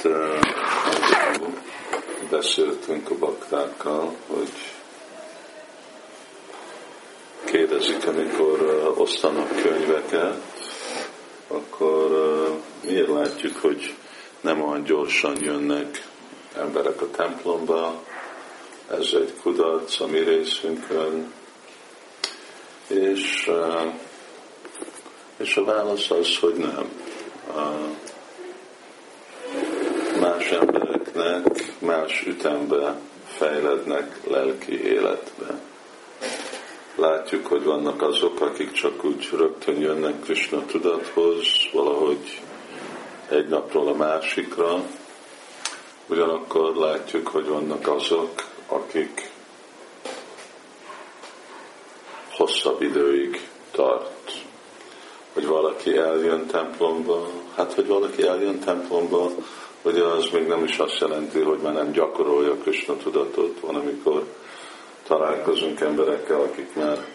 [0.00, 1.48] itt uh,
[2.30, 4.50] beszéltünk a baktákkal, hogy
[7.44, 10.42] kérdezik, amikor uh, osztanak könyveket,
[11.48, 12.10] akkor
[12.84, 13.94] miért látjuk, hogy
[14.40, 16.06] nem olyan gyorsan jönnek
[16.56, 18.02] emberek a templomba,
[18.90, 21.32] ez egy kudarc a mi részünkön,
[22.86, 23.50] és,
[25.36, 26.88] és a válasz az, hogy nem.
[30.40, 35.60] Más embereknek más ütembe fejlednek lelki életbe.
[36.94, 42.40] Látjuk, hogy vannak azok, akik csak úgy rögtön jönnek Krishna tudathoz, valahogy
[43.28, 44.82] egy napról a másikra.
[46.06, 48.30] Ugyanakkor látjuk, hogy vannak azok,
[48.66, 49.30] akik
[52.36, 54.32] hosszabb időig tart.
[55.32, 59.30] Hogy valaki eljön templomba, hát hogy valaki eljön templomba,
[59.82, 64.24] Ugye az még nem is azt jelenti, hogy már nem gyakorolja Krishna tudatot, van amikor
[65.06, 67.06] találkozunk emberekkel, akik már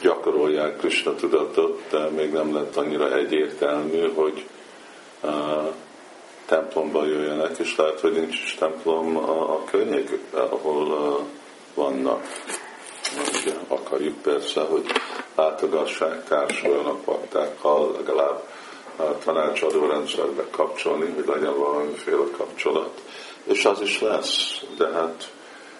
[0.00, 4.46] gyakorolják Krishna tudatot, de még nem lett annyira egyértelmű, hogy
[5.20, 5.74] uh,
[6.46, 11.26] templomba jöjjenek, és lehet, hogy nincs is templom a, a környékükben, ahol uh,
[11.74, 12.22] vannak.
[13.42, 14.86] Ugye, akarjuk persze, hogy
[15.34, 18.42] látogassák, társuljanak paktákkal, legalább
[18.96, 23.00] a tanácsadó rendszerbe kapcsolni, hogy legyen valamiféle kapcsolat.
[23.44, 25.32] És az is lesz, de hát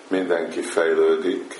[0.08, 1.58] mindenki fejlődik.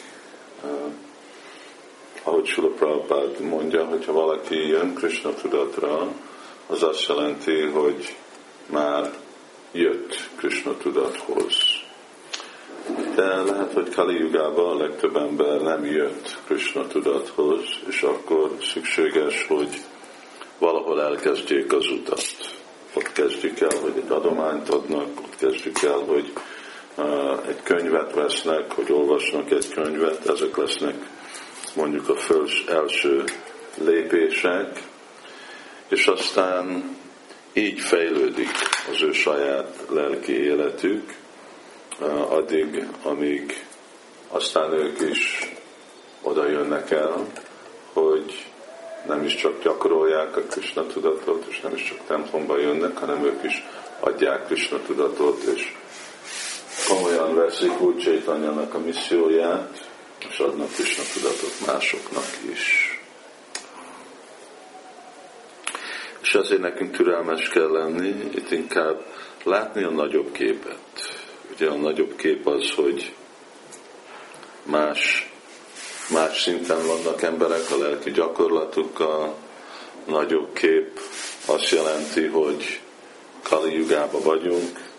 [2.23, 6.13] Ahogy Sula Prabhupád mondja, hogyha valaki jön Krishna tudatra,
[6.67, 8.17] az azt jelenti, hogy
[8.67, 9.11] már
[9.73, 11.55] jött Krishna tudathoz.
[13.15, 19.47] De lehet, hogy Kali Jugában a legtöbb ember nem jött Krishna tudathoz, és akkor szükséges,
[19.47, 19.69] hogy
[20.63, 22.25] valahol elkezdjék az utat.
[22.95, 26.33] Ott kezdjük el, hogy egy adományt adnak, ott kezdjük el, hogy
[27.49, 30.95] egy könyvet vesznek, hogy olvasnak egy könyvet, ezek lesznek
[31.75, 33.25] mondjuk a föls, első
[33.79, 34.83] lépések,
[35.89, 36.97] és aztán
[37.53, 38.53] így fejlődik
[38.93, 41.15] az ő saját lelki életük,
[42.29, 43.65] addig, amíg
[44.29, 45.53] aztán ők is
[46.23, 47.27] oda jönnek el,
[47.93, 48.52] hogy
[49.07, 53.43] nem is csak gyakorolják a Krishna tudatot, és nem is csak templomba jönnek, hanem ők
[53.45, 53.65] is
[54.01, 55.75] adják Krishna tudatot, és
[56.89, 59.91] komolyan veszik úgy Csaitanyának a misszióját,
[60.31, 62.97] és adnak Krishna tudatot másoknak is.
[66.23, 69.05] És ezért nekünk türelmes kell lenni, itt inkább
[69.45, 71.21] látni a nagyobb képet.
[71.53, 73.15] Ugye a nagyobb kép az, hogy
[74.63, 75.32] más
[76.11, 79.35] más szinten vannak emberek a lelki gyakorlatukkal,
[80.07, 81.01] nagyobb kép
[81.47, 82.81] azt jelenti, hogy
[83.43, 84.91] Kali Jugába vagyunk,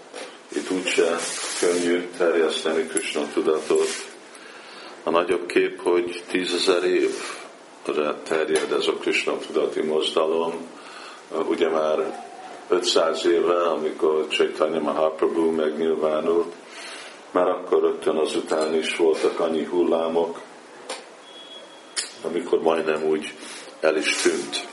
[0.56, 1.18] itt úgyse
[1.60, 3.88] könnyű terjeszteni Krishna tudatot.
[5.04, 10.54] A nagyobb kép, hogy tízezer évre terjed ez a Krishna tudati mozdalom.
[11.48, 12.26] Ugye már
[12.70, 16.54] 500 éve, amikor Chaitanya Mahaprabhu megnyilvánult,
[17.32, 20.40] már akkor rögtön azután is voltak annyi hullámok,
[22.24, 23.34] amikor majdnem úgy
[23.80, 24.68] el is tűnt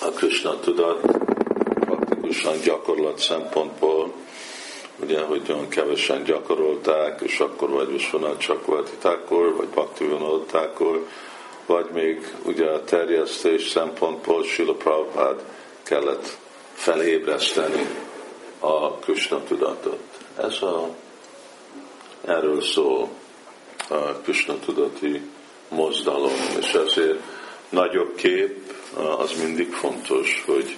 [0.00, 1.00] a Krishna tudat,
[1.80, 4.12] praktikusan gyakorlat szempontból,
[5.02, 11.06] ugye, hogy olyan kevesen gyakorolták, és akkor vagy Visvanath Csakvartitákor, vagy Bhaktivinodákor,
[11.66, 15.44] vagy még ugye a terjesztés szempontból Sila Prabhupád
[15.82, 16.36] kellett
[16.72, 17.86] felébreszteni
[18.58, 20.02] a Krishna tudatot.
[20.36, 20.88] Ez a,
[22.24, 23.08] erről szól
[23.88, 25.22] a Krishna tudati
[25.74, 27.20] mozdalom, és ezért
[27.68, 28.74] nagyobb kép
[29.18, 30.76] az mindig fontos, hogy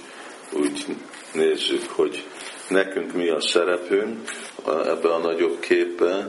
[0.52, 0.86] úgy
[1.32, 2.24] nézzük, hogy
[2.68, 4.30] nekünk mi a szerepünk
[4.66, 6.28] ebbe a nagyobb képbe,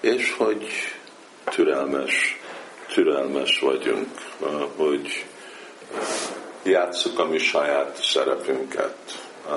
[0.00, 0.66] és hogy
[1.44, 2.40] türelmes,
[2.94, 4.08] türelmes vagyunk,
[4.76, 5.24] hogy
[6.62, 8.96] játsszuk a mi saját szerepünket.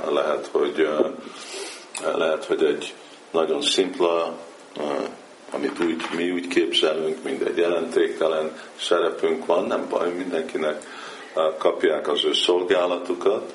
[0.10, 0.90] Lehet, hogy,
[2.16, 2.94] lehet, hogy egy
[3.32, 4.38] nagyon szimpla
[5.52, 10.84] amit úgy, mi úgy képzelünk, mint egy jelentéktelen szerepünk van, nem baj, mindenkinek
[11.58, 13.54] kapják az ő szolgálatukat,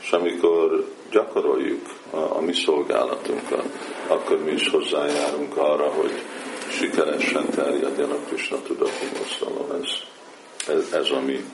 [0.00, 3.64] és amikor gyakoroljuk a, a mi szolgálatunkat,
[4.06, 6.12] akkor mi is hozzájárunk arra, hogy
[6.68, 9.82] sikeresen terjedjen a Krishna tudati mozdalom.
[9.82, 9.90] Ez,
[10.68, 11.44] ez, ez a mi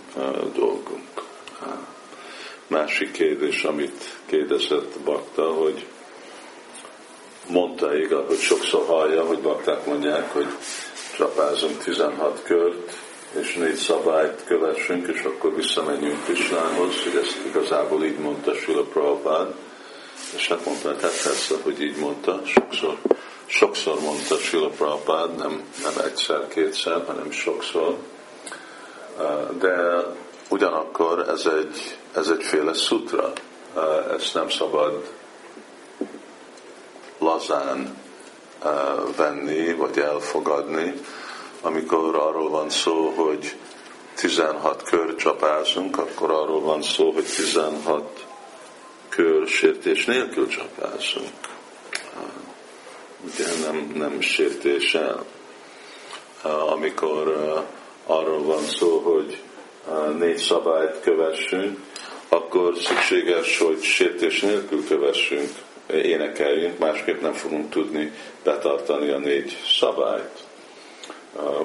[0.54, 1.24] dolgunk.
[2.66, 5.86] Másik kérdés, amit kérdezett Bakta, hogy
[7.48, 10.46] mondta igaz, hogy sokszor hallja, hogy bakták mondják, hogy
[11.16, 12.92] csapázunk 16 kört,
[13.40, 19.54] és négy szabályt kövessünk, és akkor visszamenjünk Krisnához, hogy ezt igazából így mondta Sula Prabhupád,
[20.36, 22.96] és hát mondta, hát persze, hogy így mondta, sokszor,
[23.46, 27.96] sokszor mondta Sila Prabhupád, nem, nem egyszer, kétszer, hanem sokszor,
[29.58, 30.04] de
[30.48, 33.32] ugyanakkor ez egy, ez egyféle szutra,
[34.16, 35.02] ezt nem szabad
[37.26, 37.96] lazán
[39.16, 40.94] venni, vagy elfogadni,
[41.60, 43.56] amikor arról van szó, hogy
[44.14, 48.26] 16 kör csapázunk, akkor arról van szó, hogy 16
[49.08, 51.30] kör sértés nélkül csapázunk.
[53.24, 55.24] Ugye nem, nem sértéssel.
[56.42, 57.36] Amikor
[58.06, 59.38] arról van szó, hogy
[60.18, 61.78] négy szabályt kövessünk,
[62.28, 65.50] akkor szükséges, hogy sértés nélkül kövessünk,
[65.92, 68.12] énekeljünk, másképp nem fogunk tudni
[68.44, 70.44] betartani a négy szabályt.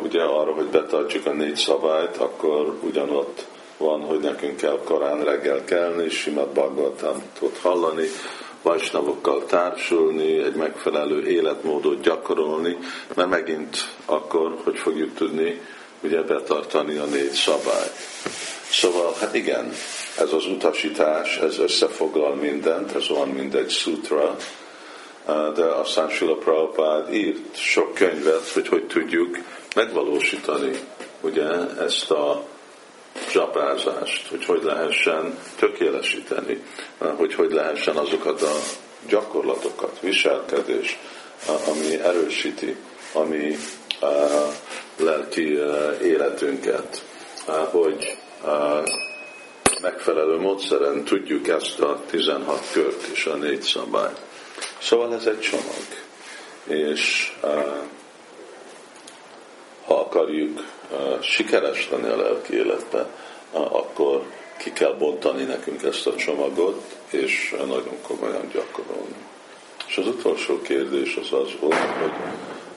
[0.04, 3.46] Ugye arra, hogy betartjuk a négy szabályt, akkor ugyanott
[3.78, 8.08] van, hogy nekünk kell korán reggel kelni, simat Bhagavatamot hallani,
[8.62, 12.78] vajsnavokkal társulni, egy megfelelő életmódot gyakorolni,
[13.16, 15.62] mert megint akkor, hogy fogjuk tudni
[16.04, 17.94] ugye betartani a négy szabályt.
[18.72, 19.74] Szóval, hát igen,
[20.18, 24.36] ez az utasítás, ez összefoglal mindent, ez olyan, mint egy sutra,
[25.56, 29.38] de aztán Sula Prabhupád írt sok könyvet, hogy hogy tudjuk
[29.76, 30.80] megvalósítani
[31.22, 31.48] ugye
[31.80, 32.44] ezt a
[33.32, 36.64] zsapázást, hogy hogy lehessen tökélesíteni,
[36.98, 38.56] hogy hogy lehessen azokat a
[39.08, 41.00] gyakorlatokat, viselkedés,
[41.46, 42.76] ami erősíti,
[43.14, 43.58] ami
[44.98, 45.60] lelki
[46.02, 47.04] életünket,
[47.72, 48.18] hogy
[49.82, 54.20] megfelelő módszeren tudjuk ezt a 16 kört és a négy szabályt.
[54.80, 55.86] Szóval ez egy csomag.
[56.64, 57.34] És
[59.86, 60.64] ha akarjuk
[61.22, 63.06] sikeres lenni a lelki életben,
[63.52, 64.24] akkor
[64.58, 69.16] ki kell bontani nekünk ezt a csomagot, és nagyon komolyan gyakorolni.
[69.88, 72.12] És az utolsó kérdés az az volt, hogy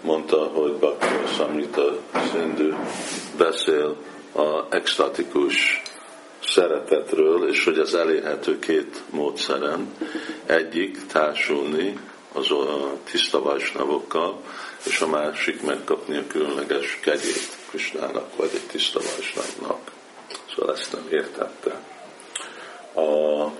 [0.00, 1.06] mondta, hogy Bhakti
[1.36, 1.96] Samrita
[2.32, 2.72] Szindű
[3.36, 3.96] beszél
[4.34, 5.82] a extatikus
[6.46, 9.94] szeretetről, és hogy az elérhető két módszeren.
[10.46, 11.98] Egyik társulni
[12.32, 14.40] az a tiszta vajsnavokkal,
[14.86, 19.90] és a másik megkapni a különleges kegyét Krisnának, vagy egy tiszta vajsnavnak.
[20.54, 21.80] Szóval ezt nem értette.
[22.94, 23.50] A,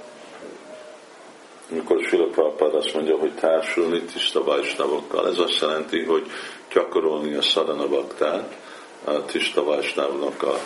[1.71, 6.31] amikor Sula Prabhupád azt mondja, hogy társulni tiszta vajsnavokkal, ez azt jelenti, hogy
[6.73, 8.57] gyakorolni a szadana baktát,
[9.05, 10.59] a tiszta vajsnavnak a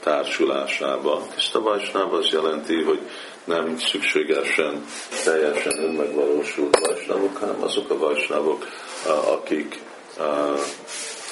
[0.00, 1.26] társulásába.
[1.34, 3.00] Tiszta vajsnáv az jelenti, hogy
[3.44, 4.84] nem szükségesen
[5.24, 8.66] teljesen önmegvalósult vajsnávok, hanem azok a vajsnávok,
[9.32, 9.80] akik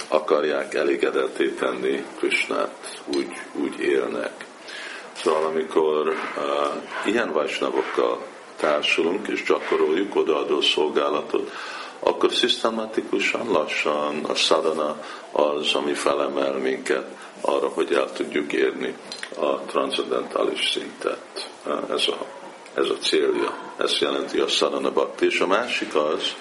[0.08, 4.44] akarják elégedetté tenni Krisnát, úgy, úgy élnek.
[5.22, 6.14] Szóval amikor
[7.04, 8.22] ilyen vajsnavokkal
[8.56, 11.50] társulunk és gyakoroljuk odaadó szolgálatot,
[12.00, 15.02] akkor szisztematikusan, lassan a sadana
[15.32, 17.06] az, ami felemel minket
[17.40, 18.96] arra, hogy el tudjuk érni
[19.38, 21.50] a transzendentális szintet.
[21.90, 22.26] Ez a,
[22.74, 23.56] ez a célja.
[23.76, 25.26] Ez jelenti a sadana bhakti.
[25.26, 26.34] És a másik az,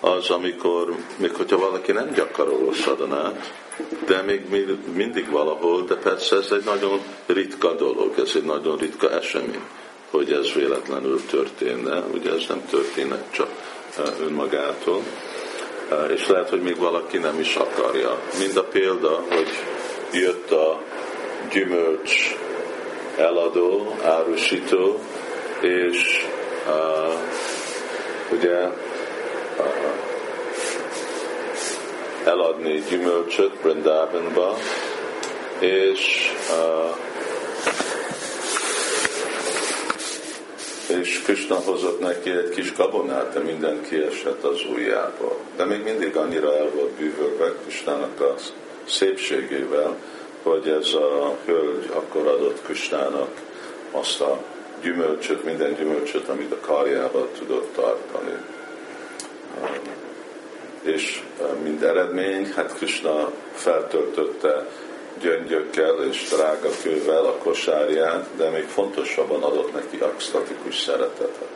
[0.00, 3.52] az, amikor, még hogyha valaki nem gyakorol szadanát,
[4.06, 4.48] de még
[4.94, 9.62] mindig valahol, de persze ez egy nagyon ritka dolog, ez egy nagyon ritka esemény,
[10.10, 13.48] hogy ez véletlenül történne, ugye ez nem történnek csak
[14.20, 15.02] önmagától,
[16.08, 18.18] és lehet, hogy még valaki nem is akarja.
[18.38, 19.48] Mind a példa, hogy
[20.12, 20.80] jött a
[21.52, 22.36] gyümölcs
[23.16, 25.00] eladó, árusító,
[25.60, 26.26] és
[26.66, 27.12] uh,
[28.32, 28.74] ugye uh,
[32.24, 34.56] eladni gyümölcsöt Brindavanba,
[35.58, 37.05] és uh,
[40.88, 45.36] és Krishna hozott neki egy kis gabonát, de minden kiesett az ujjából.
[45.56, 48.34] De még mindig annyira el volt bűvölve Krishnának a
[48.84, 49.96] szépségével,
[50.42, 53.30] hogy ez a hölgy akkor adott Krishnának
[53.90, 54.38] azt a
[54.82, 58.36] gyümölcsöt, minden gyümölcsöt, amit a karjával tudott tartani.
[60.82, 61.22] És
[61.62, 64.66] mind eredmény, hát Krishna feltöltötte
[65.20, 71.48] gyöngyökkel és drága kővel a kosárját, de még fontosabban adott neki extatikus szeretetet.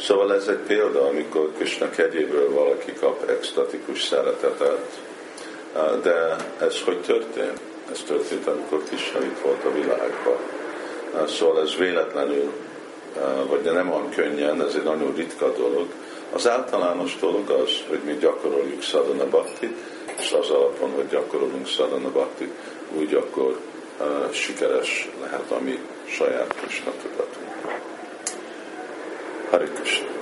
[0.00, 5.00] Szóval ez egy példa, amikor Krishna kegyéből valaki kap extatikus szeretetet,
[6.02, 7.60] de ez hogy történt?
[7.92, 10.36] Ez történt, amikor Krishna itt volt a világban.
[11.26, 12.52] Szóval ez véletlenül,
[13.46, 15.86] vagy de nem olyan könnyen, ez egy nagyon ritka dolog.
[16.32, 19.76] Az általános dolog az, hogy mi gyakoroljuk sadhana bhakti,
[20.18, 22.52] és az alapon, hogy gyakorolunk sadhana bhakti,
[22.98, 23.60] úgy akkor
[24.00, 26.92] uh, sikeres lehet a mi saját Krishna.
[29.50, 30.18] Hare Krishna.